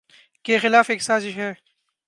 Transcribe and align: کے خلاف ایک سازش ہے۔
کے 0.45 0.57
خلاف 0.57 0.89
ایک 0.89 1.01
سازش 1.01 1.37
ہے۔ 1.37 1.53